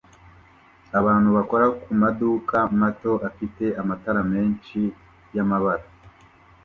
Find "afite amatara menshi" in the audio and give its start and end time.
3.29-4.79